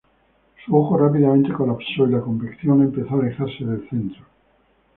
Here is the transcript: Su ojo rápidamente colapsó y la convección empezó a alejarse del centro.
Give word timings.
Su 0.65 0.75
ojo 0.75 0.97
rápidamente 0.97 1.53
colapsó 1.53 2.07
y 2.07 2.11
la 2.13 2.21
convección 2.21 2.81
empezó 2.81 3.13
a 3.13 3.19
alejarse 3.19 3.65
del 3.65 3.87
centro. 3.87 4.25